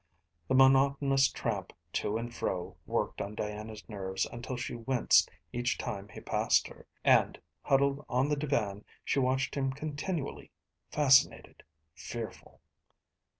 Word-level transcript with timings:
The 0.47 0.55
monotonous 0.55 1.27
tramp 1.31 1.73
to 1.93 2.17
and 2.17 2.33
fro 2.33 2.75
worked 2.87 3.21
on 3.21 3.35
Diana's 3.35 3.87
nerves 3.87 4.25
until 4.25 4.57
she 4.57 4.73
winced 4.73 5.29
each 5.53 5.77
time 5.77 6.09
he 6.09 6.19
passed 6.19 6.67
her, 6.69 6.87
and, 7.03 7.39
huddled 7.61 8.03
on 8.09 8.27
the 8.27 8.35
divan, 8.35 8.83
she 9.05 9.19
watched 9.19 9.53
him 9.53 9.71
continually, 9.71 10.49
fascinated, 10.89 11.61
fearful. 11.93 12.61